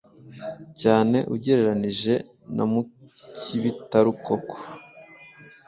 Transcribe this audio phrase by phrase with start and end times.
[0.81, 2.13] cyane ugereranije
[2.55, 4.55] na mukibitarukoko